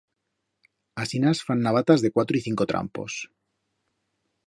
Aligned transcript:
Asinas 1.03 1.43
fan 1.49 1.61
navatas 1.65 2.01
de 2.01 2.11
cuatro 2.11 2.35
y 2.35 2.41
cinco 2.41 2.65
trampos. 2.65 3.29